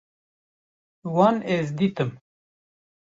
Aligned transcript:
Wan 1.15 1.37
ez 1.55 1.67
dîtim 1.77 2.11